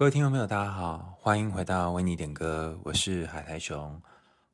[0.00, 4.00] 各位听众朋友，大家好，欢迎回到为你点歌，我是海苔熊。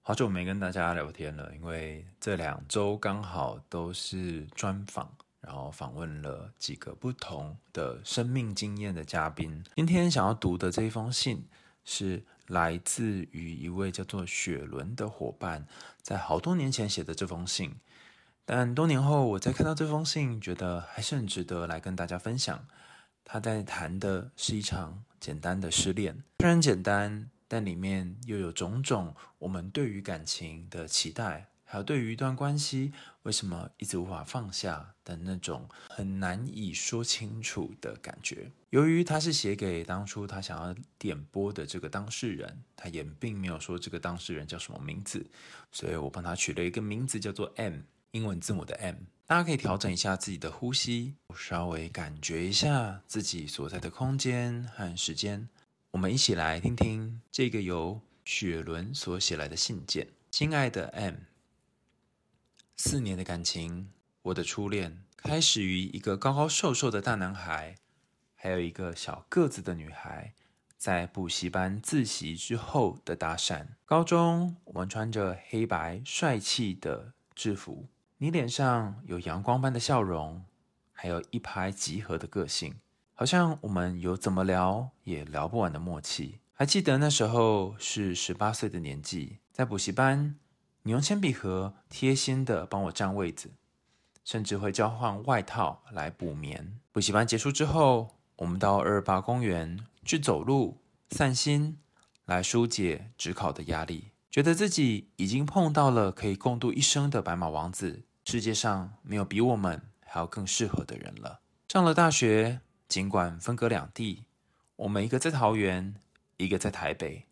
[0.03, 5.09] 好久没跟大家聊天了，因为这两周刚好都是专访，
[5.41, 9.63] 然后访问了几个不同的生命经验的嘉宾。
[9.77, 11.47] 今天想要读的这一封信，
[11.85, 15.65] 是来自于一位叫做雪伦的伙伴，
[16.03, 17.73] 在好多年前写的这封信。
[18.45, 22.67] 但多年后，我再看到这封信，觉得还是很值得来跟大家分享。
[23.25, 32.93] 他在谈的是一场简单的失恋，虽然简单，但里面又有种种我们对于感情的期待，还有对于一段关系
[33.23, 38.51] 为什么一直无法放下的那种很难以说清楚的感觉。
[38.71, 45.25] 由于他是写给当初他想要点播的这个当事人，他也并没有说这个当事人叫什么名字，
[45.73, 47.81] 所以我帮他取了一个名字叫做 M，
[48.17, 48.97] 英文字母的 M。
[49.27, 55.49] 大家可以调整一下自己的呼吸，稍微感觉一下自己所在的空间和时间。
[55.91, 60.09] 我们一起来听听这个由雪伦所写来的信件。
[60.31, 61.15] 亲爱的 M，
[62.77, 63.89] 四年的感情，
[64.23, 67.75] 我的初恋开始于一个高高瘦瘦的大男孩，
[68.35, 70.35] 还有一个小个子的女孩，
[70.77, 73.67] 在补习班自习之后的搭讪。
[73.85, 77.89] 高中，我们穿着黑白帅气的制服。
[78.19, 80.43] 你脸上有阳光般的笑容，
[80.91, 82.77] 还有一拍即合的个性，
[83.13, 86.39] 好像我们有怎么聊也聊不完的默契。
[86.55, 90.35] 还记得那时候是十八岁的年纪，在补习班，
[90.85, 93.51] 你用铅笔盒贴心的帮我占位子，
[94.25, 96.79] 甚至会交换外套来补眠。
[96.93, 100.79] 补习班结束之后，我们到二八公园去走路
[101.11, 101.77] 散心，
[102.25, 104.13] 来疏解职考的压力。
[104.37, 111.41] 觉得自己已经碰到了可以共度一生的白马王子，世界上没有比我们还要更适合的人了。
[111.69, 114.25] 上了大学，尽管分隔两地，
[114.77, 115.95] 我们一个在桃园，
[116.37, 117.25] 一个在台北，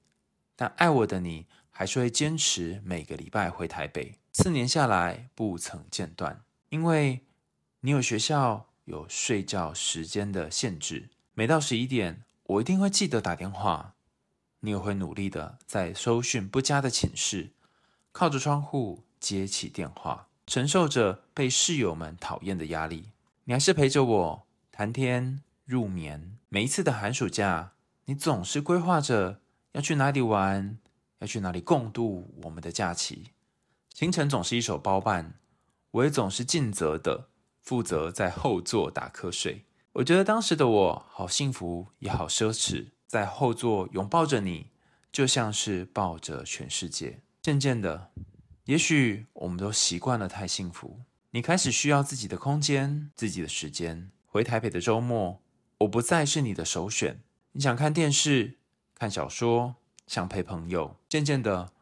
[0.56, 4.14] 但爱我的你还是会坚持每个礼拜回台北。
[4.32, 6.40] 四年下来不曾间断，
[6.70, 7.26] 因为
[7.80, 13.94] 你有学校有睡觉时间的限制，每到十一点，我一定会记得打电话。
[14.64, 17.50] 你也会努力的在收讯不佳的寝室，
[18.12, 23.10] 靠着窗户接起电话，承受着被室友们讨厌的压力。
[23.44, 26.38] 你还是陪着我谈天入眠。
[26.48, 27.72] 每一次的寒暑假，
[28.06, 29.42] 你总是规划着
[29.72, 30.78] 要去哪里玩，
[31.18, 33.32] 要去哪里共度我们的假期。
[33.92, 35.34] 行程总是一手包办，
[35.90, 37.28] 我也总是尽责的
[37.60, 39.66] 负责在后座打瞌睡。
[39.92, 42.86] 我觉得当时的我好幸福，也好奢侈。
[43.06, 44.70] 在后座拥抱着你，
[45.12, 47.20] 就像是抱着全世界。
[47.40, 48.10] 渐渐的，
[48.64, 51.00] 也许我们都习惯了太幸福。
[51.30, 54.10] 你开始需要自己的空间、自己的时间。
[54.26, 55.40] 回台北的周末，
[55.78, 57.20] 我不再是你的首选。
[57.52, 58.58] 你想看电视、
[58.94, 59.76] 看小说，
[60.06, 60.96] 想陪朋友。
[61.08, 61.72] 渐渐的，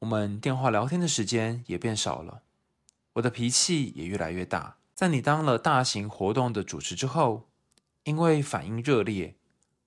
[0.00, 2.42] 我们电话聊天的时间也变少了。
[3.14, 4.76] 我的脾气也越来越大。
[4.94, 7.48] 在你当了大型活动的主持之后，
[8.04, 9.36] 因为反应热烈。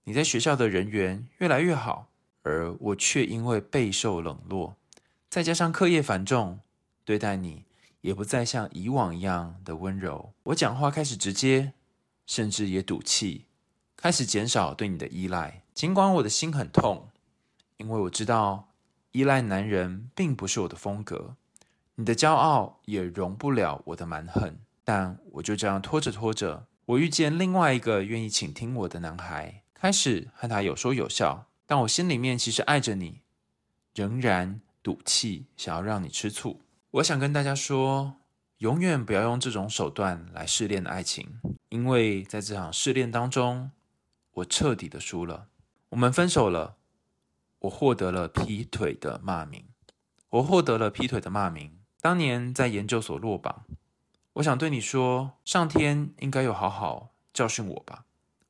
[0.09, 2.07] 你在学校的人缘越来越好，
[2.41, 4.75] 而我却因为备受冷落，
[5.29, 6.61] 再加上课业繁重，
[7.05, 7.65] 对待你
[8.01, 10.33] 也不再像以往一样的温柔。
[10.45, 11.73] 我讲话开始直接，
[12.25, 13.45] 甚至也赌气，
[13.95, 15.61] 开始减少对你的依赖。
[15.75, 17.09] 尽管我的心很痛，
[17.77, 18.69] 因为我知道
[19.11, 21.35] 依赖男人并不是我的风格，
[21.93, 24.57] 你的骄傲也容不了我的蛮横。
[24.83, 29.61] 但我就这样拖着拖着，我遇见另外一个愿意倾听我的男孩。
[29.81, 33.21] 开始和他有说有笑，但我心里面其实爱着你，
[33.95, 36.59] 仍然赌气想要让你吃醋。
[36.91, 38.15] 我想跟大家说，
[38.57, 43.71] 永远不要用这种手段来试炼爱情，因为在这场试炼当中，
[44.33, 45.47] 我彻底的输了。
[45.91, 46.75] 我们分手了，
[47.59, 49.63] 我获得了劈腿的骂名，
[50.27, 51.79] 我获得了劈腿的骂名。
[52.01, 53.63] 当年在研究所落榜，
[54.33, 58.03] 我想对你说，上天应该有好好教训我吧。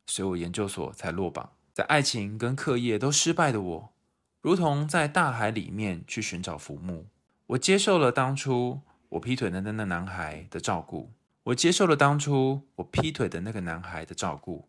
[0.09, 3.93] 所以我研究所才落榜，在爱情跟课业都失败的我，
[4.41, 7.05] 如同在大海里面去寻找浮木。
[7.45, 11.11] 我接受了当初我劈腿的那个男孩的照顾，
[11.43, 14.67] 我接受了当初我劈腿的那个男孩的照顾，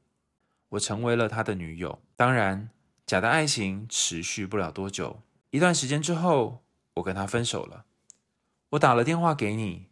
[0.69, 1.99] 我成为了他的女友。
[2.17, 2.69] 当然，
[3.07, 6.63] 假的爱情持续不了多久，一段时间之后，
[6.95, 7.87] 我跟他分手了。
[8.71, 9.87] 我打了电话给你，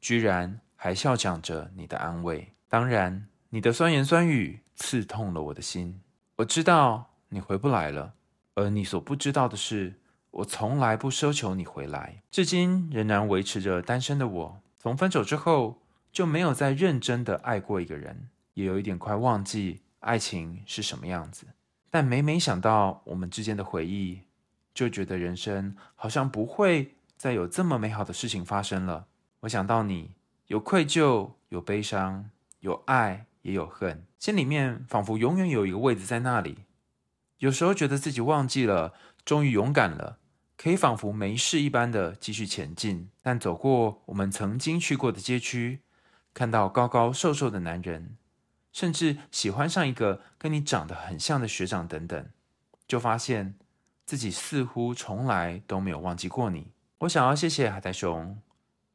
[0.00, 2.52] 居然还笑讲着你的安慰。
[2.68, 4.62] 当然，你的酸言酸语。
[4.74, 6.00] 刺痛了我的心。
[6.34, 8.14] 我知道你回不来了，
[8.54, 10.00] 而你所不知道的是，
[10.32, 12.20] 我从来不奢求你回来。
[12.32, 15.80] 至今仍然维持着单身的我，从分手之后
[16.10, 21.46] 就没有再认真的爱过一个人，也有一点快忘记爱情是什么样子。
[21.88, 24.22] 但每每想到我们之间的回忆，
[24.74, 29.06] 就觉得人生好像不会再有这么美好的事情发生了。
[29.38, 30.10] 我想到你，
[30.48, 32.28] 有愧疚，有悲伤，
[32.58, 36.64] 有爱，也有恨，心里面仿佛永远有一个位置在那里。
[37.38, 38.94] 有时候觉得自己忘记了，
[39.24, 40.18] 终于勇敢了，
[40.56, 43.10] 可以仿佛没事一般的继续前进。
[43.22, 45.80] 但走过我们曾经去过的街区，
[46.32, 48.16] 看到高高瘦瘦的男人。
[48.72, 52.26] 甚至喜欢上一个跟你长得很像的学长等等，
[52.88, 53.54] 就发现
[54.04, 56.72] 自己似乎从来都没有忘记过你。
[56.98, 58.36] 我想要谢谢海苔熊，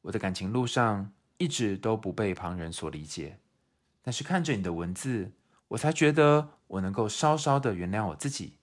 [0.01, 3.37] 我的感情路上一直都不被旁人所理解，
[4.09, 5.33] 但是看着你的文字，
[5.67, 8.57] 我才觉得我能够稍稍的原谅我自己，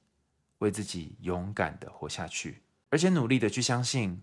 [0.58, 4.20] 为自己勇敢的活下去，而且努力的去相信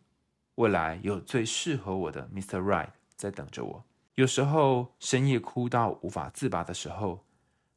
[0.56, 2.60] 未来有最适合我的 Mr.
[2.60, 3.86] Right 在等着我。
[4.16, 7.24] 有时候深夜哭到无法自拔的时候，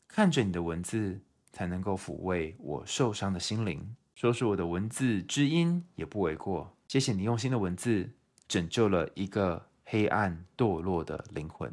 [0.09, 1.21] 看着你的文字，
[1.53, 3.95] 才能够抚慰我受伤的心灵。
[4.17, 6.77] 说是我的文字知音也不为过。
[6.89, 8.11] 谢谢你用心的文字，
[8.49, 11.73] 拯救了一个黑暗堕落的灵魂。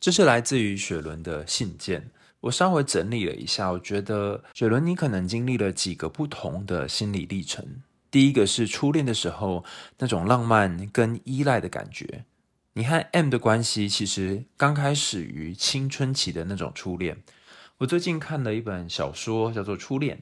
[0.00, 2.10] 这是来自于雪伦的信件。
[2.40, 7.82] 我稍微整理了一下，我觉得雪伦你可能经历了几个不同的心理历程。
[8.10, 9.64] 第一个是初恋的时候
[9.98, 12.24] 那种浪漫跟依赖的感觉。
[12.74, 17.22] 你和 M 的关系其实刚开始于青春期的那种初恋。
[17.78, 20.16] 我最近看了一本小说，叫做《初恋》，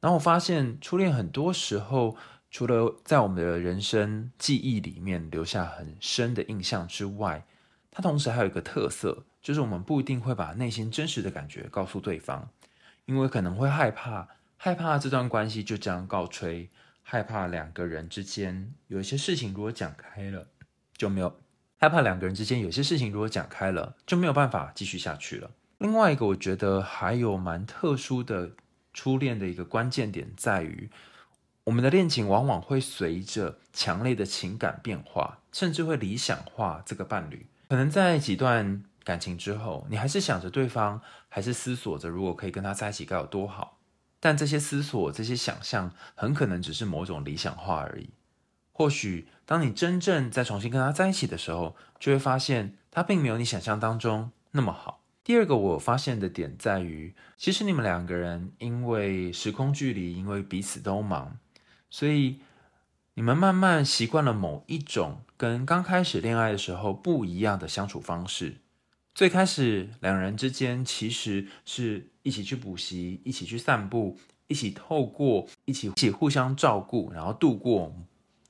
[0.00, 2.16] 然后我发现初恋很多时候，
[2.50, 7.44] 除了在我们的人生记忆里面留下很深的印象之外，
[7.90, 12.48] 它同时还有一个特色，就是我们不一定会把内心真实的感觉告诉对方，
[13.06, 16.70] 因为可能会害怕，害怕这段关系就这样告吹，
[17.02, 20.46] 害怕两个人之间有一些事情如果讲开了
[20.96, 21.40] 就没有。
[21.82, 25.50] 害怕两个人之间有些事情如果讲开了，就没有办法继续下去了。
[25.78, 28.50] 另外一个，我觉得还有蛮特殊的
[28.92, 30.90] 初恋的一个关键点在于，
[31.64, 37.46] 我们的恋情往往会随着强烈的情感变化，甚至会理想化这个伴侣。
[37.70, 43.78] 可能在几段感情之后，你还是想着对方，还是思索着如果可以跟他在一起该有多好。
[44.18, 48.10] 但这些思索、这些想象，很可能只是某种理想化而已。
[48.72, 55.04] 或许当你真正再重新跟他在一起的时候，就会发现他并没有你想象当中那么好。
[55.22, 61.38] 第二个我发现的点在于，其实你们两个人因为时空距离，因为彼此都忙，
[61.88, 62.40] 所以
[63.14, 68.56] 你们慢慢习惯了某一种跟刚开始恋爱的时候不一样的相处方式。
[69.14, 77.90] 最开始两人之间其实是一起去补习，一起去散步，一起透过一起一起互相照顾，然后度过。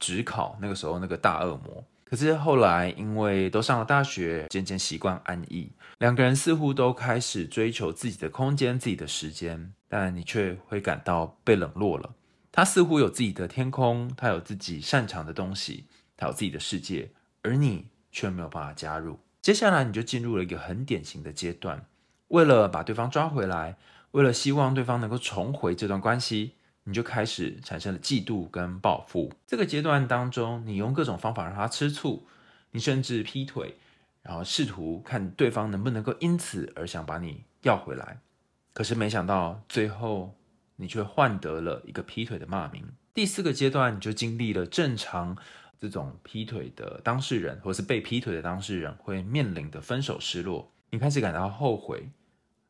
[0.00, 12.14] 指考那个时候那个大恶魔，可是后来因为都上了大学，渐渐习惯安逸，两个人似乎都开始追求自己的空间、自己的时间，但你却会感到被冷落了。
[12.50, 15.84] 他似乎有自己的天空，他有自己擅长的东西，
[16.20, 17.10] 他有自己的世界，
[17.42, 19.18] 而你却没有办法加入。
[19.40, 21.86] 接下来你就进入了一个很典型的阶段，
[22.28, 23.78] 为了把对方抓回来，
[24.10, 26.56] 为了希望对方能够重回这段关系。
[26.84, 29.32] 你就开始产生了嫉妒跟报复。
[29.46, 32.26] 这个阶段当中，你用各种方法让他吃醋，
[32.70, 33.76] 你甚至劈腿，
[34.22, 38.20] 然后试图看对方能不能够因此而想把你要回来。
[38.72, 40.34] 可是没想到最后
[40.76, 42.82] 你却换得了一个劈腿的骂名。
[43.12, 45.36] 第四个阶段，你就经历了正常
[45.80, 50.70] 这种劈腿的当事人，或是被劈腿的当事人会面临的分手失落。
[50.90, 52.10] 你开始感到后悔。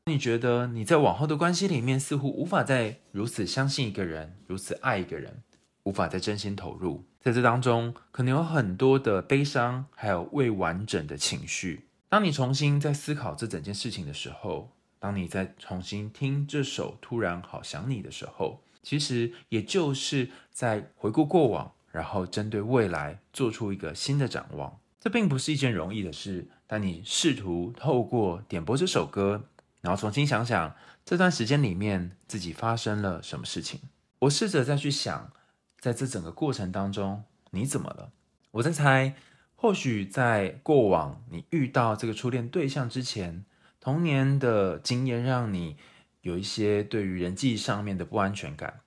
[0.07, 5.43] 你觉得你在往后的关系里面似乎无法再如此相信一个人，如此爱一个人，
[5.85, 7.05] 无法再真心投入。
[7.21, 11.87] 在这当中，可能有很多的悲伤，还有未完整的情绪。
[12.09, 24.79] 当你重新在思考这整件事情的时候，当你再重新听这首《突然好想你》的时候，其实也就是在回顾过往，然后针对未来做出一个新的展望。
[24.99, 29.47] 这并不是一件容易的事，但你试图透过点播这首歌。
[29.81, 33.81] 然后重新想想这段时间里面自己发生了什么事情。
[34.19, 35.33] 我试着再去想，
[35.79, 38.13] 在这整个过程当中你怎么了？
[38.51, 39.15] 我在猜，
[39.57, 43.47] 或许在过往你遇到这个初恋对象之前，
[43.81, 45.79] 童年的经验让你
[46.21, 48.81] 有一些对于人际上面的不安全感，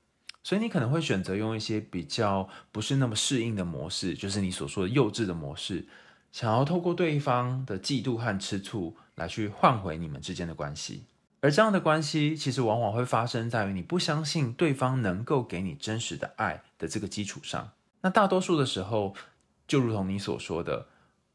[0.43, 5.87] 所以你可能会选择用一些比较不是那么适应的模式，就是你所说的幼稚的模式，
[6.31, 8.95] 想要透过对方的嫉妒和吃醋。
[9.15, 11.03] 来去换回你们之间的关系，
[11.39, 17.69] 而这样的关系其实往往会发生在于你不相信对方能够给你真实的爱的这个基础上。
[18.01, 19.13] 那大多数的时候，
[19.67, 20.87] 就如同你所说的，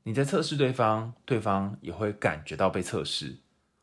[0.03, 3.37] 你在测试对方，对方也会感觉到被测试，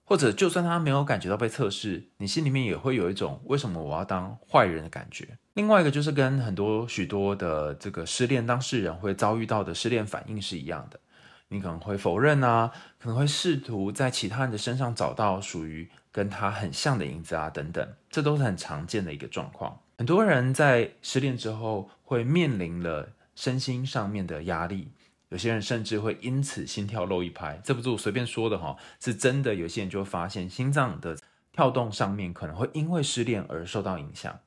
[0.06, 5.38] 或者就算他没有感觉到被测试，你心里面也会有一种为什么我要当坏人的感觉。
[5.56, 11.00] 另外一个就是跟很多许多的这个失恋当事人会遭遇到的失恋反应是一样的，
[11.48, 19.80] 你可能会否认啊，可能会试图在其他人的身上找到属于跟他很像的影子啊，等等，这都是很常见的一个状况。
[19.98, 24.90] 很多人在失恋之后会面临了身心上面的压力。
[25.30, 29.56] 有些人甚至会因此心跳漏一拍，这不是我随便说的哈，是真的。
[29.56, 31.18] 有些人就会发现心脏的
[31.52, 34.40] 跳动上面可能会因为失恋而受到影响，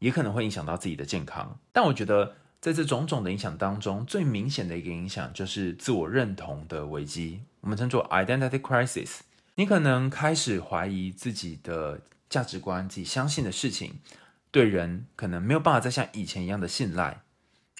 [0.00, 1.58] 也可能会影响到自己的健康。
[1.72, 9.20] 但我觉得在这种种的影响当中，最明显的一个影响就是自我认同的危机，我们称作 identity crisis。
[9.54, 14.00] 你可能开始怀疑自己的价值观，自己相信的事情，
[14.50, 17.22] 对人可能没有办法再像以前一样的信赖。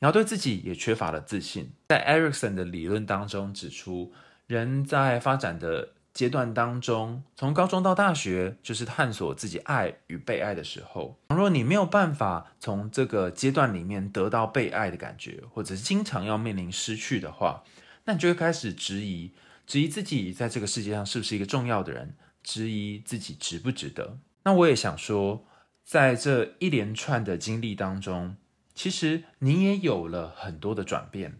[0.00, 1.70] 然后对自己也缺乏了自信。
[1.88, 4.12] 在 Erikson 的理论当中指出，
[4.46, 11.16] 人在发展的阶段当中，从高中到大学，就是探索自己爱与被爱的时候。
[11.28, 17.62] 倘若你没有办法从这个阶段里面得到被爱的感觉，或者是经常要面临失去的话，
[18.06, 19.32] 那你就会开始质疑，
[19.66, 24.18] 质疑自己在这个世界上是不是一个重要的人，质疑自己值不值得。
[24.44, 25.44] 那我也想说，
[25.84, 28.36] 在这一连串的经历当中。
[28.82, 31.38] 其实你也有了很多的转变，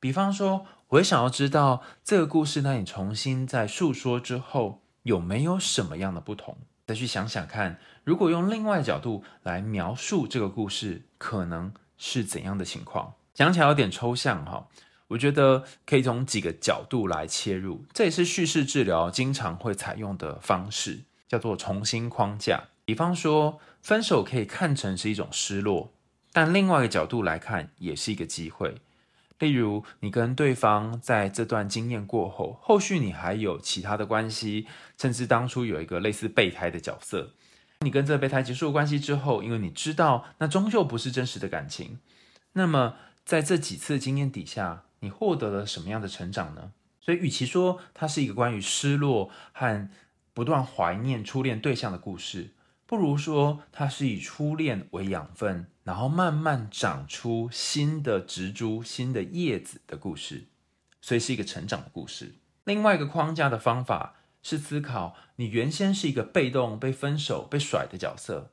[0.00, 6.56] 比方说，我也想要知道这个故事，那你重新在诉说之后，有没有什么样的不同？
[6.86, 13.12] 再去想想看，如果用另外角度来描述这个故事，可能是怎样的情况？
[13.34, 14.66] 讲起来有点抽象哈，
[15.08, 22.68] 我觉得可以从几个角度来切入，这也是叙事治疗经常会采用的方式，叫做重新框架。
[22.86, 25.92] 比方说，分手可以看成是一种失落。
[26.40, 28.76] 但另外一个角度来看，也是一个机会。
[29.40, 37.32] 例如，你跟对方在这段经验过后，后续你还有其他的关系，甚至当初有一个类似备胎的角色。
[37.80, 41.98] 你跟这个备胎结束关系之后，因为你知道那终究不是真实的感情，
[42.52, 46.70] 那么在这几次经验底下，你获得了什么样的成长呢？
[47.00, 49.90] 所以，与其说它是一个关于失落和
[50.32, 52.52] 不断怀念初恋对象的故事，
[52.88, 60.46] 不如说它是以初恋为养分，然后慢慢长出新的植株、新的叶子的故事，
[61.02, 62.36] 所以是一个成长的故事。
[62.64, 68.52] 另外一个框架的方法是思考，你原先是一个被动、被分手、被甩的角色，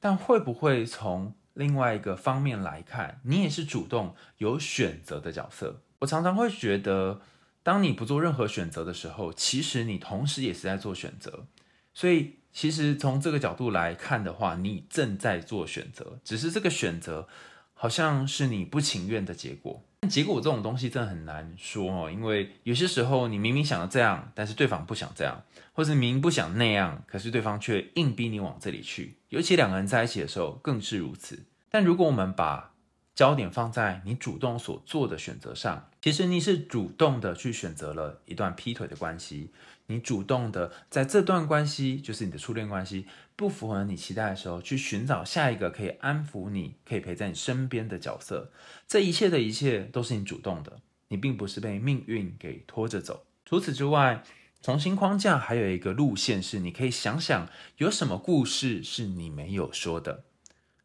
[0.00, 5.82] 但会不会从另外一个方面来看，你也是主动有选择的角色？
[5.98, 7.20] 我常常会觉得，
[7.62, 11.44] 当你不做任何选择的时候，其实你同时也是在做选择，
[11.92, 12.36] 所以。
[12.56, 17.28] 其实从这个角度来看的话，你正在做选择，只是这个选择
[17.74, 19.82] 好像是你不情愿的结果。
[20.08, 25.42] 结果这种东西真的很难说哦，因为有些时候你明明想要这样，但是对方不想这样，
[25.74, 29.18] 或是明明不想那样，可是对方却硬逼你往这里去。
[29.28, 31.44] 尤其两个人在一起的时候更是如此。
[31.68, 32.72] 但如果我们把
[33.14, 39.50] 焦点放在你主动所做的选择上，其实你是主动的去选择了一段劈腿的关系，
[39.86, 48.50] 你主动的在这段关系，就是你的初恋关系，不符合你期待的时候，去寻找下一个可以安抚你、可以陪在你身边的角色。
[48.88, 53.26] 这一切的一切都是你主动的，你并不是被命运给拖着走。
[53.44, 54.22] 除此之外，
[54.62, 60.24] 重新框架还有一个路线是，你可以想想有什么故事是你没有说的。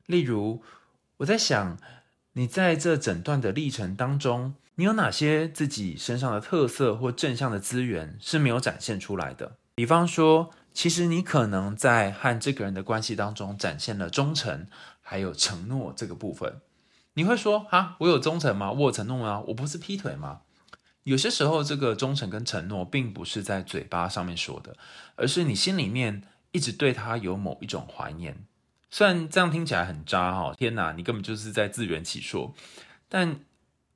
[0.06, 0.64] 例如，
[1.18, 1.78] 我在想。
[2.34, 9.58] 你在这整段的历程当中，你有哪些自己身上的特色或正向的资源是没有展现出来的？
[9.76, 14.68] 比方说，其实你可能在和这个人的关系当中展现了忠诚，
[15.02, 16.62] 还有承诺这个部分。
[17.14, 18.72] 你会说啊，我有忠诚吗？
[18.72, 19.42] 我有承诺吗？
[19.48, 20.42] 我不是劈腿吗？
[21.04, 24.78] 有些时候，这个忠诚跟承诺并不是在嘴巴上面说的，
[25.16, 28.46] 而是你心里面一直对他有某一种怀念。
[28.90, 32.54] 虽然这样听起来很渣哈，天哪，你根本就是在自圆其说。
[33.10, 33.40] 但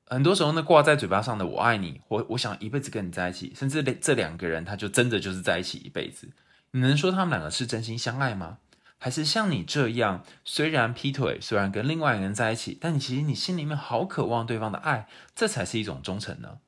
[0.08, 6.28] 很多时候呢，挂在嘴巴上的“我爱你”或“我想一辈子跟你在一起”，甚至这两个人他就真的就是在一起一辈子。
[6.70, 8.58] 你能说他们两个是真心相爱吗？
[8.98, 16.58] 还是像你这样，虽然劈腿，虽然跟另外一个人在一起，但你其实你心里面好渴望对方的爱，这才是一种忠诚呢？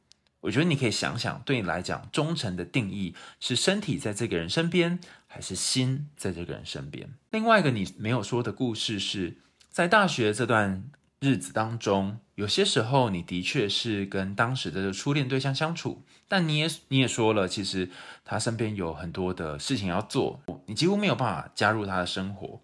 [0.41, 7.09] 我觉得你可以想想，对你来讲，忠诚的定义是身体在这个人身边，还是心在这个人身边？
[7.31, 9.39] 另外一个你没有说的故事是，
[9.71, 10.85] 在大学这段
[11.21, 17.91] 日子当中，有些时候你的确是跟当时的初恋对象相处，但你也你也说了，其实
[18.25, 22.61] 他身边有很多的事情要做，你几乎没有办法加入他的生活。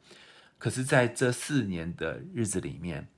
[0.56, 3.08] 可是，在这四年的日子里面，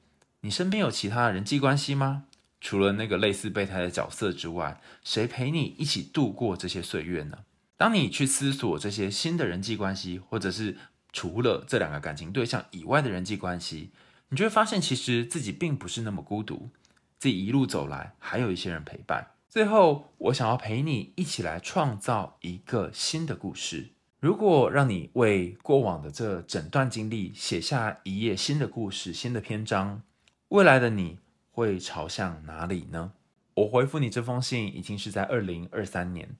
[0.40, 2.25] 你身边有其他人际关系吗？
[2.61, 7.40] 除了那个类似备胎的角色之外，谁陪你一起度过这些岁月呢？
[7.76, 10.76] 当你去思索这些新的人际关系，或者是
[11.12, 13.90] 除了这两个感情对象以外的人际关系，
[14.28, 16.71] 你就会发现，其实自己并不是那么孤独，
[17.18, 19.33] 自己一路走来还有一些人陪伴。
[19.49, 23.92] 最后，我想要陪你一起来创造一个新的故事。
[24.18, 30.02] 如果让你为过往的这整段经历写下一页新的故事、新的篇章，
[30.49, 31.18] 未来的你
[31.52, 33.12] 会朝向哪里呢？
[33.54, 36.37] 我回复你这封信已经是在二零二三年。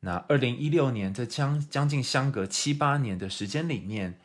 [0.00, 4.20] 那二零一六年，这将将近相隔七八年的时间里面，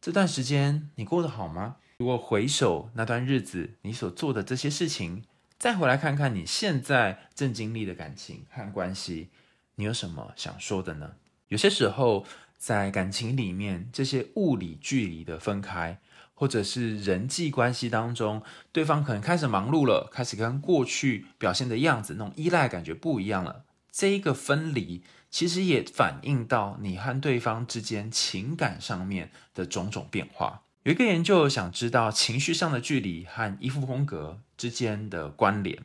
[0.00, 1.76] 这段时间你过得好吗？
[2.00, 5.22] 如果回首那段日子，你所做的这些事情，
[5.58, 9.28] 再回来看看你现在正经历的感情和关系，
[9.74, 11.12] 你有什么想说的呢？
[11.48, 12.24] 有些时候，
[12.56, 16.00] 在感情里面，这些物理距离的分开，
[16.32, 18.42] 或者是人际关系当中，
[18.72, 23.66] 对方可能开始忙碌了，开始跟过去表现的样子，那种依赖感觉不一样了。
[23.92, 30.62] 这一个分离，其实也反映到你和对方之间情感上面的种种变化。
[30.84, 35.82] 有一个研究想知道情绪上的距离和衣服风格之间的关联，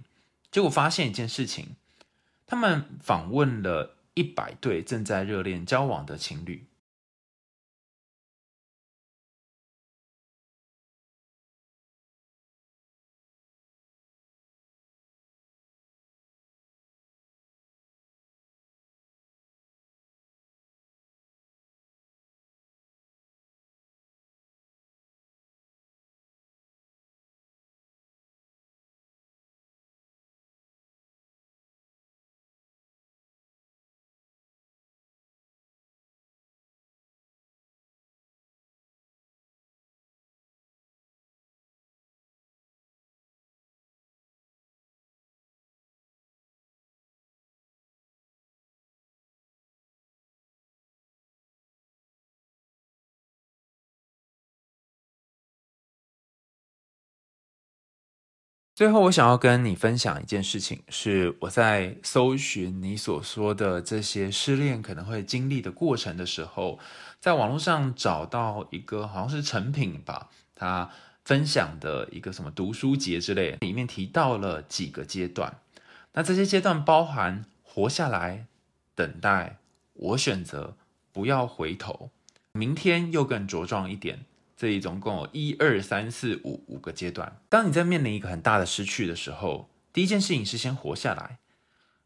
[0.50, 1.76] 结果发现一件事情：
[2.48, 6.66] 他们访问了一百对正在热恋交往的情侣。
[58.76, 66.78] 最后，我想要跟你分享一件事情，是我在搜寻你所说的这些失恋可能会经历的过程的时候，
[67.22, 70.90] 在网络上找到一个好像是成品吧，他
[71.24, 75.62] 分享的一个什么读书节之类，里面提到了几个阶段。
[76.12, 78.46] 那这些阶段包含活下来、
[78.94, 79.60] 等待、
[79.94, 80.76] 我选择、
[81.14, 82.10] 不要回头、
[82.52, 84.26] 明天又更茁壮一点。
[84.58, 87.38] 这一总共有一二三四五五个阶段。
[87.50, 91.38] 当你在面临一个很大的失去的时候，第一件事情是先活下来，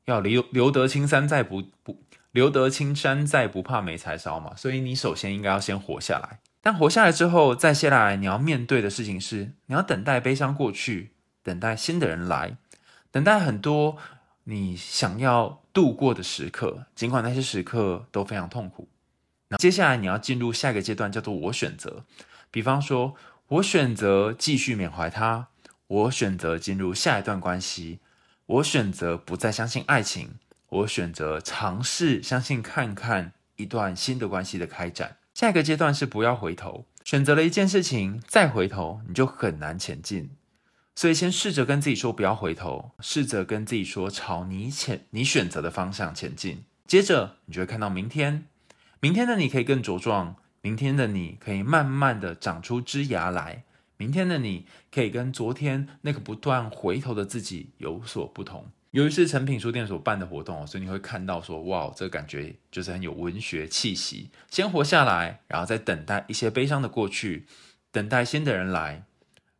[0.06, 4.56] 要留留得青山在不不留得青山在不怕没柴烧嘛。
[4.56, 6.40] 所以你首先应该要先活下来。
[6.62, 12.58] 但活下来之后，再下来你要面对的事情是，你要等待悲伤过去，等待新的人来，
[13.12, 13.98] 等待很多
[14.44, 18.90] 你想要度过的时刻，尽管那些时刻都非常痛苦。
[19.48, 22.04] 那接下来你要进入下一个阶段，叫做我选择。
[22.52, 23.16] 比方说，
[23.48, 25.48] 我选择继续缅怀他，
[25.88, 28.00] 我选择进入下一段关系，
[28.46, 30.36] 我选择不再相信爱情，
[30.70, 35.18] 我选择尝试相信看看一段新的关系的开展。
[35.34, 40.32] 下一个阶段是不要回头，选择了一件事情再回头，你就很难前进。
[40.96, 46.66] 所以先试着跟自己说不要回头，试着跟自己说朝你前你选择的方向前进。
[46.86, 48.48] 接着你就会看到明天，
[49.00, 50.36] 明天的你可以更茁壮。
[50.62, 53.64] 明天的你可以慢慢的长出枝芽来，
[53.98, 58.70] 明天的你可以跟昨天那个不断回头的自己有所不同。
[58.92, 64.30] 由于是诚品书店所办的活动，所以你会看到说，哇，这个感觉就是很有文学气息。
[64.50, 67.46] 先活下来，然后再等待一些悲伤的过去，
[67.92, 69.06] 等待新的人来，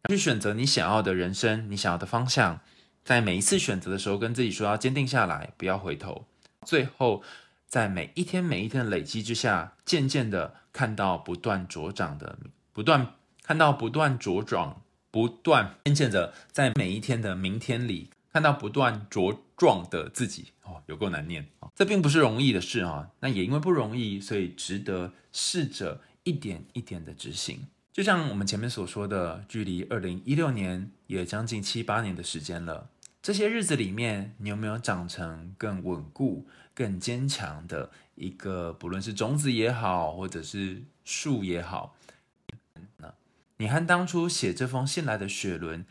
[0.10, 2.60] 去选择你想要的人生，你想要的方向。
[3.04, 6.26] 在每一次选择的时候，跟自己说要坚定下来，不要回头。
[6.66, 7.24] 最后。
[7.70, 12.40] 在每一天每一天的累积之下，渐渐的看到不断茁长的，
[12.74, 20.48] 不断看到不断茁壮，不断渐渐的在每一天的明天里看到不断茁壮的自己。
[20.64, 21.70] 哦，有够难念啊！
[21.76, 23.12] 这并不是容易的事啊。
[23.20, 27.68] 那也因为不容易，所以值得试着一点一点的执行。
[27.94, 32.90] 就像我们前面所说的，距离二零一六年也将近七八年的时间了。
[33.22, 36.48] 这些日子里面，你有没有长成更稳固、
[36.80, 41.94] 更坚强的一个，不论是种子也好，或者是树也好？
[42.96, 43.14] 那
[43.58, 45.86] 你和当初写这封信来的雪伦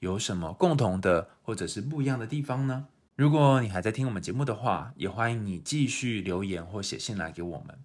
[0.00, 2.88] 有什么共同的，或者是不一样的地方呢？
[3.16, 7.78] 如果你还在听我们节目的话，也欢迎你继续留言或写信来给我们。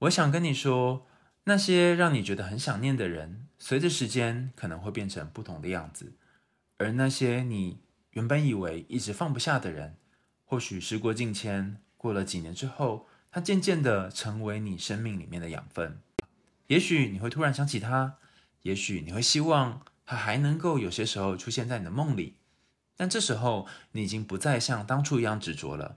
[0.00, 1.06] 我想跟你说，
[1.44, 6.12] 那些让你觉得很想念的人，随着时间可能会变成不同的样子，
[6.76, 7.78] 而那些你。
[8.12, 9.96] 原本以为一直放不下的人，
[10.52, 15.98] 或许时过境迁，过了几年之后，它渐渐的成为你生命里面的养分。
[16.66, 18.18] 也许你会突然想起他，
[18.60, 22.36] 也许你会希望他还能够有些时候出现在你的梦里，
[22.98, 25.96] 但这时候你已经不再像当初一样执着了。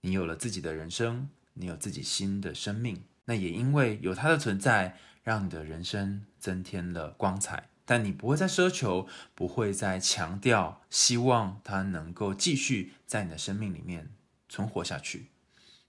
[0.00, 7.68] 你有了自己的人生，你有自己新的生命，那也因为有他的存在，让你的人生增添了光彩。
[7.84, 14.10] 但你不会再奢求，不会再强调，希望它能够继续在你的生命里面
[14.48, 15.30] 存活下去。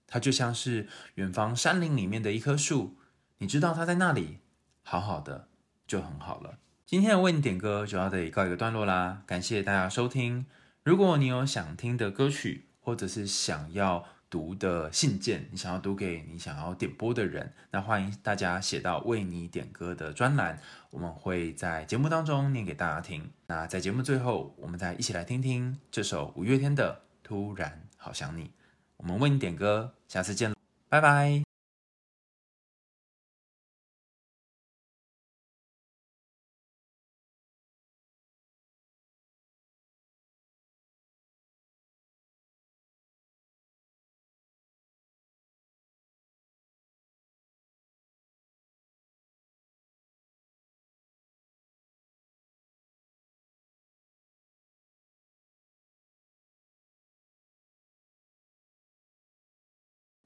[0.06, 2.96] 它就像是远方山林里面的一棵树。
[3.38, 4.38] 你知道它在那里，
[4.82, 5.48] 好好的
[5.86, 6.58] 就很好了。
[6.86, 10.46] 今天的为你点歌就要得告一个段落啦，感谢大家收听。
[10.84, 23.30] 如果你有想听的歌曲，或者是想要读的信件，你想要读给你想要点播的人，那欢迎大家写到为你点歌的专栏，我们会在节目当中念给大家听。
[23.46, 28.44] 那在节目最后，我们再一起来听听这首五月天的《突然好想你》。
[28.98, 30.54] 我们为你点歌，下次见，
[30.90, 31.55] 拜拜。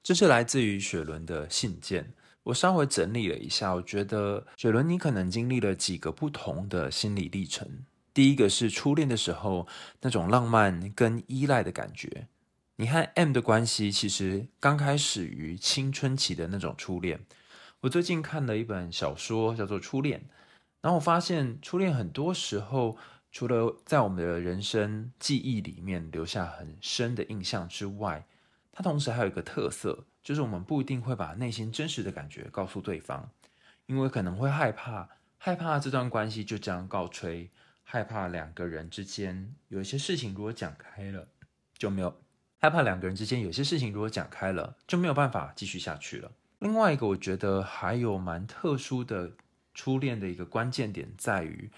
[0.03, 7.85] 这是来自于雪伦的信件，我稍微整理了一下，我觉得雪伦你可能经历了几个不同的心理历程。
[8.13, 9.67] 第一个是初恋的时候
[10.01, 12.27] 那种浪漫跟依赖的感觉，
[12.77, 17.21] 你和 M 的关系其实刚开始于青春期的那种初恋。
[17.81, 20.19] 我最近看了一本小说叫做《初恋》，
[20.81, 22.97] 然后我发现初恋很多时候
[23.31, 28.25] 除了在我们的人生记忆里面留下很深的印象之外，
[28.71, 33.29] 它同时还有一个特色，就是我们不一定会把内心真实的感觉告诉对方，
[33.85, 37.51] 因为可能会害怕，害怕这段关系就这样告吹，
[37.83, 41.27] 害怕两个人之间有一些事情如果讲开了
[41.77, 42.21] 就没有，
[42.59, 46.31] 害怕两个人之间有些事情如果讲开了就没有办法继续下去了。
[46.59, 49.31] 另外一个我觉得还有蛮特殊的
[49.73, 51.71] 初恋的一个关键点在于，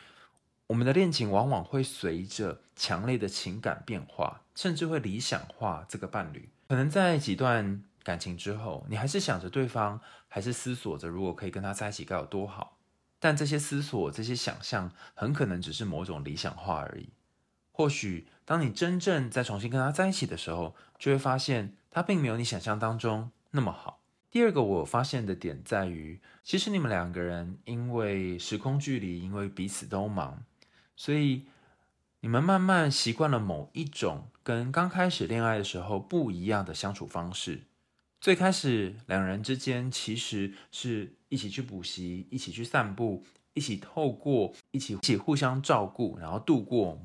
[0.68, 6.50] 我们的恋情往往会随着强烈的情感变化，甚至会理想化这个伴侣。
[6.68, 12.78] 可能在几段感情之后，你还是想着对方，还是思索着如果可以跟他在一起该有多好。
[13.20, 17.10] 但这些思索、这些想象，很可能只是某种理想化而已。
[17.72, 24.02] 或许当你真正再重新跟他在一起的时候，就会发现他并没有你想象当中那么好。
[24.32, 30.44] 第二个我发现的点在于，其实你们两个人因为时空距离，因为彼此都忙，
[30.96, 31.46] 所以。
[32.24, 37.64] 你们慢慢习惯了某一种跟刚开始恋爱的时候不一样的相处方式。
[38.22, 46.98] 最开始两人之间其实是一起去补习，一起去散步，一起透过一起一起互相照顾，然后度过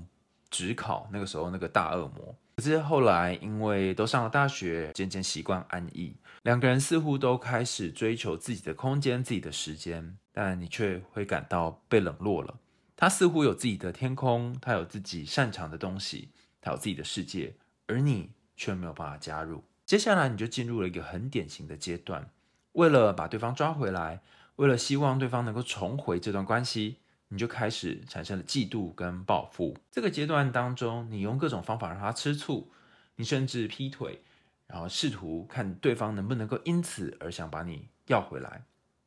[0.50, 2.32] 指考那个时候那个大恶魔。
[2.54, 12.54] 可是后来因为都上了大学，渐渐习惯安逸，两个人似乎都开始追求自己的空间、自己的时间，但你却会感到被冷落了。
[13.00, 16.30] 他似乎有自己的天空，他有自己擅长的东西，
[16.60, 17.54] 他有自己的世界，
[17.86, 19.62] 而你却没有办法加入。
[19.86, 22.28] 接下来你就进入了一个很典型的阶段，
[22.72, 24.20] 为了把对方抓回来，
[24.56, 26.96] 为了希望对方能够重回这段关系，
[27.28, 29.78] 你就开始产生了嫉妒跟报复。
[29.92, 32.68] 这个阶段当中，你用各种方法让他吃醋，
[33.14, 34.20] 你甚至劈腿，
[34.66, 38.64] 然后试图看对方能不能够因此而想把你要回来。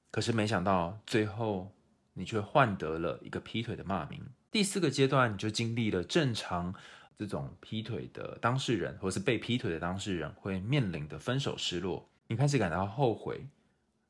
[0.10, 1.74] 可是没想到最后。
[2.14, 4.22] 你却换得了一个劈腿的骂名。
[4.52, 6.74] 第四个阶段，你就经历了正常
[7.18, 12.10] 这种劈腿的当事人，或是被劈腿的当事人会面临的分手失落。
[12.28, 13.48] 你开始感到后悔，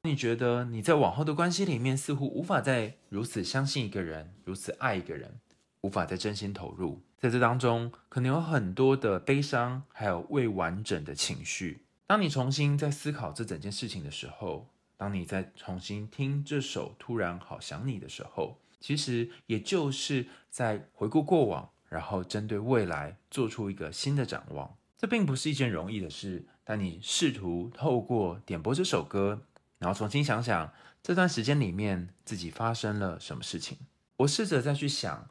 [0.04, 5.40] 你觉得你在往后的关系里面似乎无法再如此相信一个人，如此爱一个人，
[5.82, 7.02] 无法再真心投入。
[7.18, 11.86] 在这当中，可能有很多的悲伤，还有未完整的情绪。
[12.08, 14.68] 当你重新在思考这整件事情的时候，
[15.02, 24.78] 当你再重新听这首《突然好想你》的时候，其实也就是在回顾过往，然后针对未来做出一个新的展望。
[25.00, 29.42] 这并不是一件容易的事，但你试图透过点播这首歌，
[29.80, 33.80] 然后重新想想这段时间里面自己发生了什么事情。
[34.18, 35.28] 我试着再去想，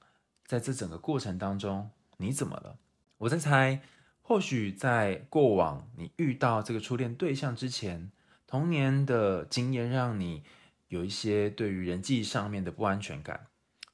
[0.47, 2.77] 在这整个过程当中你怎么了？
[3.19, 3.81] 我在猜，
[4.21, 8.11] 或许在过往你遇到这个初恋对象之前。
[8.51, 10.43] 童年的经验让你
[10.89, 13.47] 有一些对于人际上面的不安全感，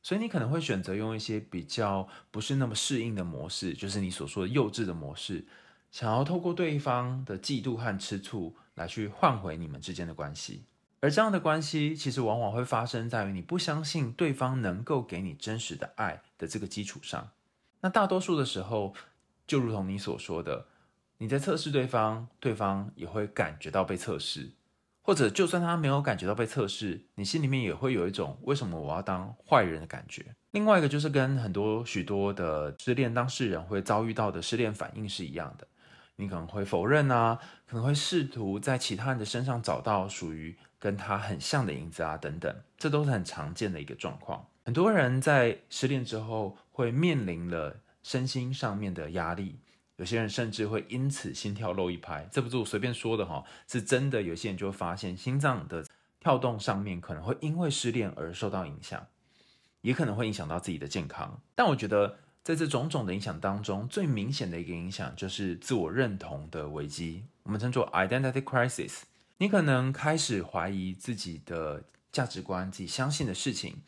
[0.02, 5.44] 所以你可能会选择用一些比较不是那么适应的模式，就是你所说的幼稚的模式，
[5.92, 10.64] 想要透过对方的嫉妒和吃醋，来去换回你们之间的关系。
[11.00, 17.28] 而这样的关系，其实往往会发生在于你不相信对方能够给你真实的爱的这个基础上。
[17.82, 18.94] 那大多数的时候，
[19.46, 20.66] 就如同你所说的，
[21.18, 24.52] 你在测试对方，对方也会感觉到被测试。
[25.02, 30.34] 或者，就算他没有感觉到被测试，你心里面也会有一种为什么我要当坏人的感觉。
[30.50, 35.68] 另外一个就是跟很多许多的失恋当事人会遭遇到的失恋反应是一样的，
[36.16, 44.44] 你可能会否认啊，可能会试图在其他人的身上找到属于跟他很像的影子啊，等等，这都是很常见的一个状况。
[44.64, 49.60] 很多人在失恋之后会面临了身心上面的压力。
[49.96, 54.20] 有些人甚至会因此心跳漏一拍，这不是我随便说的哈，是真的。
[54.20, 55.84] 有些人就会发现心脏的
[56.20, 59.06] 跳动上面可能会因为失恋而受到影响，
[59.80, 61.40] 也可能会影响到自己的健康。
[61.54, 69.02] 但我觉得在这种种的影响当中，最明显的一个影响就是自我认同的危机，我们称作 identity crisis。
[69.38, 71.82] 你可能开始怀疑自己的
[72.12, 73.82] 价值观，自己相信的事情，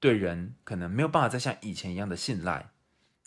[0.00, 2.71] 对人可能没有办法再像以前一样的信赖。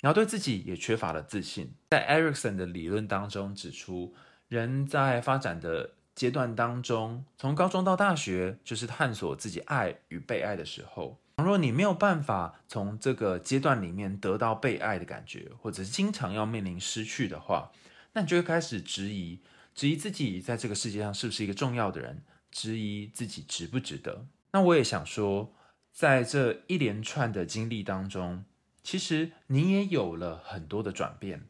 [0.05, 1.73] 然后对自己也缺乏了自信。
[1.89, 4.13] 在 Erikson 的理论当中指出，
[4.47, 11.19] 人在发展的阶段当中，从高中到大学，就是探索自己爱与被爱的时候。
[11.37, 17.71] 倘若你没有办法从这个阶段里面得到被爱的感觉，或者是经常要面临失去的话，
[18.13, 19.41] 那你就会开始质疑，
[19.73, 24.27] 质疑自己在这个世界上是不是一个重要的人，质疑自己值不值得。
[24.51, 25.51] 那我也想说，
[25.91, 28.45] 在这一连串的经历当中。
[28.85, 31.47] 其实你也有了很多的转变，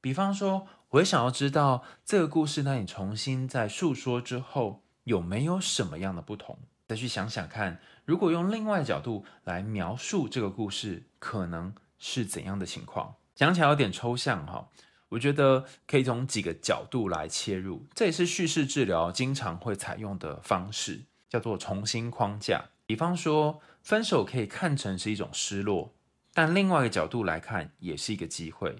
[0.00, 6.56] 比方说，我也想要知道这个故事，那你重新在诉说之后，有没有什么样的不同？
[6.86, 13.16] 再去想想看，如果用另外的角度来描述这个故事，可能是怎样的情况？
[13.34, 14.68] 讲起来有点抽象哈，
[15.08, 22.66] 我觉得可以从几个角度来切入，这也是叙事治疗经常会采用的方式，叫做重新框架。
[22.86, 25.92] 比方说，分手可以看成是一种失落。
[26.36, 28.76] 但另外一个角度来看，也是一个机会。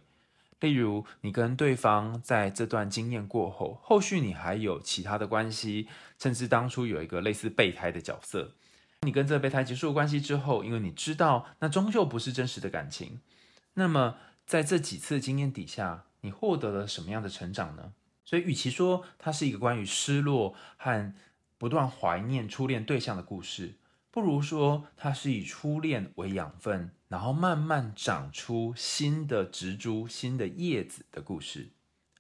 [0.61, 5.89] 例如，你跟对方在这段经验过后，后续你还有其他的关系，
[6.19, 8.53] 甚至当初有一个类似备胎的角色。
[9.01, 13.21] 你跟这个备胎结束关系之后，因为你知道那终究不是真实的感情，
[13.73, 17.95] 那么在这几次经验底下，你获得了什么样的成长呢？
[18.27, 21.15] 所以，与其说它是一个关于失落和
[21.57, 23.77] 不断怀念初恋对象的故事。
[24.17, 31.69] 不如说，它是以初恋为养分，然后慢慢长出新的植株、新的叶子的故事，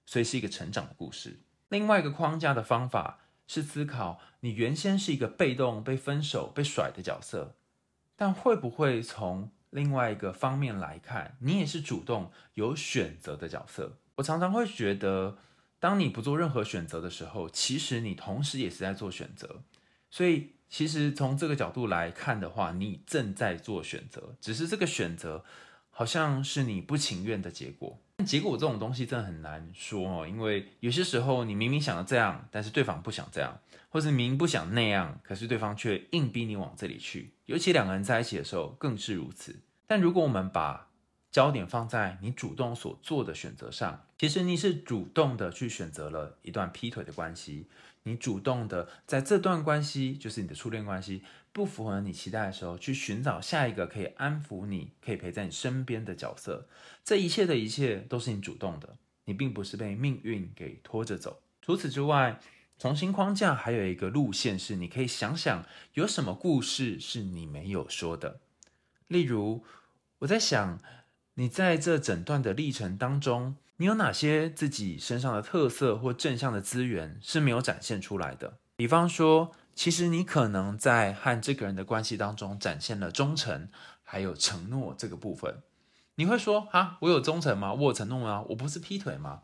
[0.05, 1.41] 所以是一个成长的故事。
[1.71, 7.55] 另外一个框架的方法是思考，你原先是一个被动、被分手、被甩的角色，
[8.15, 13.97] 但会不会从另外一个方面来看，你也是主动、有选择的角色？
[14.17, 15.39] 我常常会觉得，
[15.81, 19.63] 当你不做任何选择的时候，其实你同时也是在做选择，
[20.11, 20.53] 所以。
[20.69, 25.45] 其实从这个角度来看的话，你正在做选择，只是这个选择
[25.91, 27.97] 好像是你不情愿的结果。
[28.27, 33.57] 结果这种东西真的很难说哦，因为有些时候你明明想要这样，但是对方不想这样，
[33.89, 37.33] 或是明明不想那样，可是对方却硬逼你往这里去。
[37.45, 39.61] 尤其两个人在一起的时候更是如此。
[39.87, 40.89] 但如果我们把
[41.31, 47.69] 焦点放在你主动所做的选择上，其实你是主动的去选择了一段劈腿的关系，
[48.07, 56.69] 你主动的在这段关系，就是你的初恋关系，不符合你期待的时候，去寻找下一个可以安抚你、可以陪在你身边的角色。
[57.05, 61.43] 这一切的一切都是你主动的，你并不是被命运给拖着走。
[61.61, 62.41] 除此之外，
[62.79, 68.41] 重新框架还有一个路线是，你可以想想有什么故事是你没有说的。
[69.09, 69.65] 例如，
[70.21, 70.81] 我在想。
[71.39, 78.59] 你在这整段的历程当中，你有哪些自己身上的特色或正向的资源是没有展现出来的？
[78.77, 83.69] 比方说，其实你可能在和这个人的关系当中展现了忠诚，
[84.03, 85.63] 还有承诺这个部分。
[86.15, 87.75] 你会说啊，我有忠诚吗？
[87.75, 88.43] 我有承诺吗？
[88.49, 89.43] 我不是劈腿吗？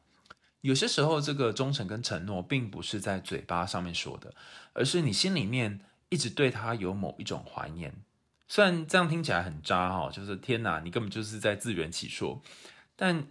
[0.62, 4.32] 有些时候，这个忠诚跟承诺并不是在嘴巴上面说的，
[4.72, 7.92] 而是你心里面一直对他有某一种怀念。
[8.48, 12.40] 虽然这样听起来很渣哈，就是天哪，你根本就是在自圆其说。
[12.96, 13.26] 但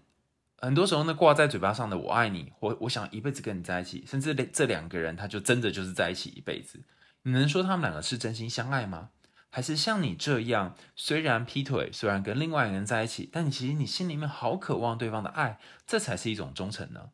[0.61, 6.79] 很多时候呢，挂在嘴巴上的“我爱你”或“我想一辈子跟你在一起”，甚至这两个人他就真的就是在一起一辈子，
[7.23, 9.09] 你能说他们两个是真心相爱吗？
[9.49, 17.09] 还是像你这样，虽然劈腿，虽然跟另外一个人在一起，但你其实你心里面好渴望对方的爱，这才是一种忠诚呢？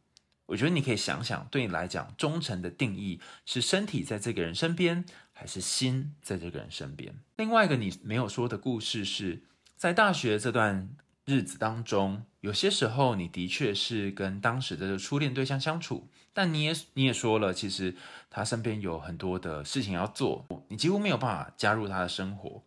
[0.47, 7.15] 我觉得你可以想想，对你来讲，忠诚的定义是身体在这个人身边，还是心在这个人身边？
[7.37, 9.41] 另外一个你没有说的故事是，
[9.75, 10.89] 在大学这段
[11.27, 17.97] 日子当中，有些时候你的确是跟当时的初恋对象相处，但你也你也说了，其实
[18.29, 22.63] 他身边有很多的事情要做，你几乎没有办法加入他的生活。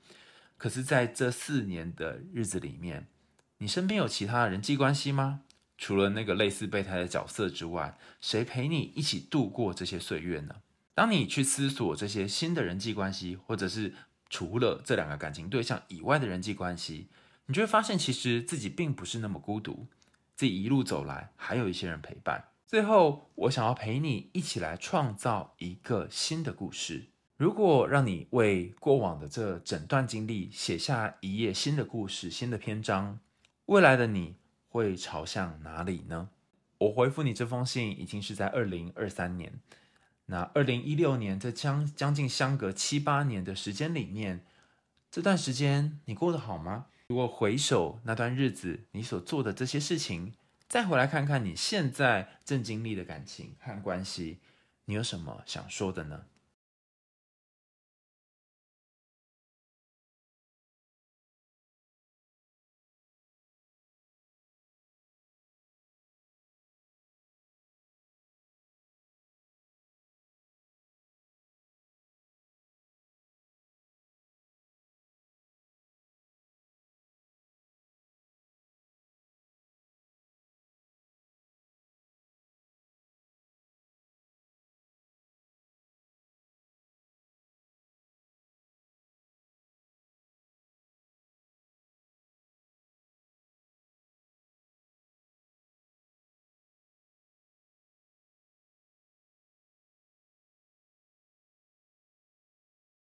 [0.59, 3.07] 可是，在这四年的日子里面，
[3.57, 5.41] 你身边有其他的人际关系吗？
[5.79, 10.57] 除了那个类似备胎的角色之外，谁陪你一起度过这些岁月呢？
[10.95, 13.95] 当你去思索这些新的人际关系，或者是
[14.29, 17.09] 除了这两个感情对象以外的人际关系，
[17.51, 19.89] 你就会发现，其实自己并不是那么孤独，
[20.37, 22.45] 自己一路走来还有一些人陪伴。
[22.65, 27.09] 最后，我想要陪你一起来创造一个新的故事。
[27.37, 33.19] 如果让你为过往的这整段经历写下一页新的故事、新的篇章，
[33.67, 34.37] 未来的你
[34.69, 36.29] 会朝向哪里呢？
[36.79, 39.55] 我回复你这封信已经是在二零二三年，
[40.27, 44.47] 那二零一六年这将将近相隔七八年的时间里面，
[45.11, 46.87] 这段时间你过得好吗？
[47.11, 50.33] 如果回首那段日子，你所做的这些事情，
[50.69, 54.39] 再回来看看你现在正经历的感情和关系，
[54.85, 56.27] 你有什么想说的呢？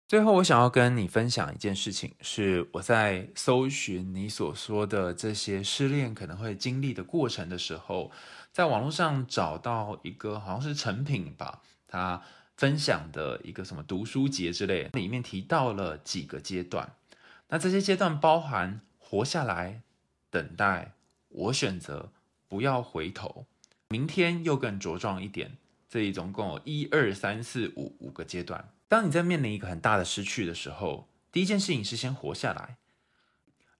[0.06, 8.12] 最后，我想要跟你分享一件事情，是我在搜寻你所说的这些失恋可能会经历的过程的时候，
[8.52, 12.22] 在网络上找到一个好像是成品吧，他
[12.54, 16.92] 分享的一个什么读书节之类，里面提到了几个阶段。
[17.48, 19.80] 那这些阶段包含活下来、
[20.28, 20.92] 等待、
[21.28, 22.12] 我选择、
[22.46, 23.46] 不要回头、
[23.88, 25.56] 明天又更茁壮一点，
[25.88, 28.68] 这里总共有一二三四五五个阶段。
[28.88, 32.76] 当你在面临一个很大的失去的时候，第一件事情是先活下来。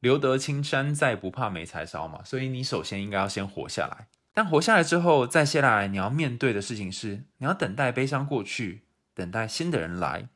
[0.01, 2.23] 留得青山在，不怕没柴烧嘛。
[2.25, 4.09] 所以你首先应该要先活下来。
[4.35, 8.83] 但活下来之后，再接下来你要面对的事情是，你要等待悲伤过去，
[9.15, 10.29] 等待新的人来，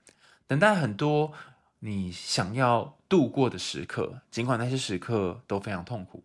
[0.46, 1.32] 等待很多
[1.80, 6.24] 你想要度过的时刻，尽管那些时刻都非常痛苦。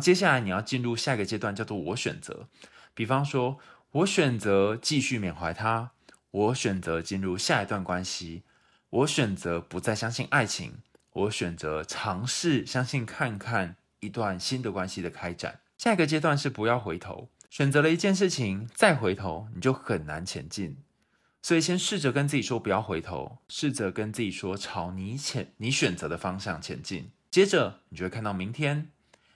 [0.00, 2.48] 接下来你要进入下一个阶段，叫做我选择。
[2.92, 3.58] 比方说，
[3.92, 5.92] 我选择继续缅怀他。
[6.36, 8.42] 我选择进入下一段关系，
[8.90, 10.82] 我选择不再相信爱情，
[11.14, 15.60] 我选择尝试相信看看一段新的关系的开展。
[15.78, 20.76] 下一个阶段是不要回头，选择了一件事情再回头你就很难前进，
[21.40, 27.10] 所以先试着跟自己说不要回头，试着跟自己说朝你前你选择的方向前进。
[27.30, 28.90] 接着你就会看到明天，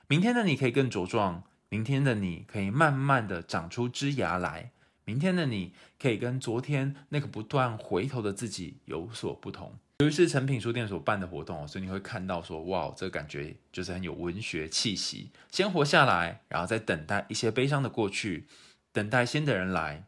[0.07, 4.73] 明天的你可以更茁壮，明天的你可以慢慢的长出枝芽来。
[5.07, 9.79] 明天的你可以跟昨天那个不断回头的自己有所不同。
[9.99, 15.31] 由于是诚品书店所办的活动，所以你会看到说，哇，这个感觉就是很有文学气息。
[15.51, 18.47] 先活下来，然后再等待一些悲伤的过去，
[18.93, 20.07] 等待新的人来，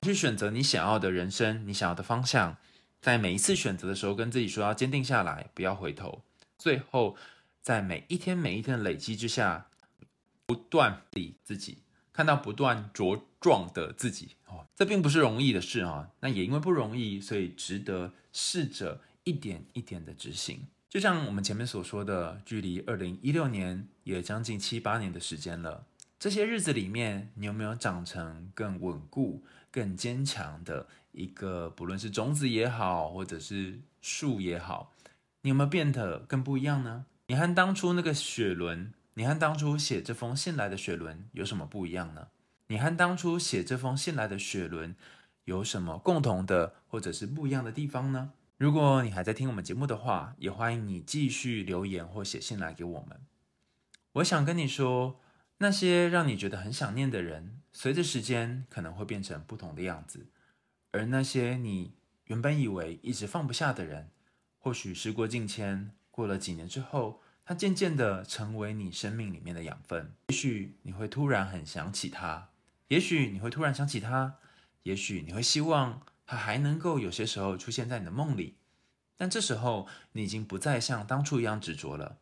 [0.00, 2.56] 去选择你想要的人生，你想要的方向。
[3.02, 6.22] 在每一次选择的时候，跟自己说要坚定下来，不要回头。
[6.56, 7.14] 最后，
[7.60, 9.68] 在每一天每一天的累积之下，
[10.46, 11.82] 不断理自己。
[12.16, 16.08] 看到不断茁壮的自己哦，这并不是容易的事啊。
[16.20, 20.66] 那也因为不容易，所以值得试着一点一点的执行。
[20.88, 25.84] 就像我们前面所说的，距离二零一六年也将近七八年的时间了。
[26.18, 34.94] 这些日子里面，你有没有长成更稳固、更坚强的一个，不论是种子也好，或者是树也好，
[35.42, 37.04] 你有没有变得更不一样呢？
[37.26, 38.94] 你和当初那个雪伦。
[39.18, 42.28] 你和当初写这封信来的雪伦有什么不一样呢？
[42.66, 44.94] 你和当初写这封信来的雪伦
[45.44, 48.32] 有什么共同的或者是不一样的地方呢？
[48.58, 53.18] 如果你还在听我们节目的话，也欢迎你继续留言或写信来给我们。
[54.12, 55.18] 我想跟你说，
[55.58, 60.26] 那些让你觉得很想念的人，随着时间可能会变成不同的样子；
[60.90, 64.10] 而那些你原本以为一直放不下的人，
[64.58, 67.22] 或许时过境迁，过了几年之后。
[67.48, 70.12] 它渐渐的成为你生命里面的养分。
[70.26, 72.48] 也许你会突然很想起他，
[72.88, 74.34] 也许你会突然想起他，
[74.82, 78.56] 也许你会希望他还能够有些时候出现在你的梦里。
[79.16, 82.18] 但这时候你已经不再像当初一样执着了，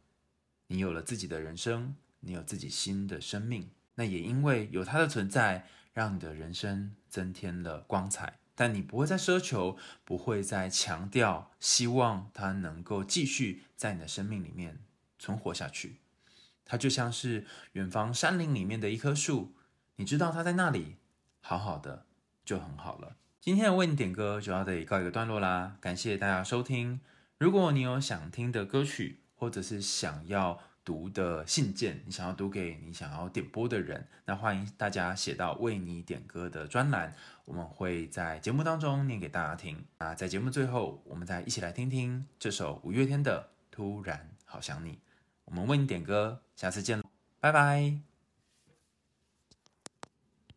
[0.66, 3.70] 你有了自己的人生，你有自己新的生命。
[3.94, 8.40] 那也因为有他的存在，让你的人生增添了光彩。
[8.54, 14.78] 但你不会再奢求，不会再强调，希望他能够继续在你的生命里面
[15.24, 15.96] 存活下去。
[16.66, 19.54] 它就像是远方山林里面的一棵树，
[19.96, 20.96] 你知道它在那里，
[21.40, 22.04] 好好的
[22.44, 23.16] 就很好了。
[23.40, 27.00] 今天的为你点歌就要得告一个段落啦，感谢大家收听。
[27.38, 37.14] 如果你有想听的歌曲，或者是想要读的信件，你想要读给你想要点播的人，那欢迎大家写到为你点歌的专栏，
[37.44, 39.84] 我们会在节目当中念给大家听。
[39.98, 44.92] 那在节目最后，我们再一起来听听这首五月天的《突然好想你》。
[45.46, 47.02] 我们为你点歌，下次见，
[47.40, 48.13] 拜拜。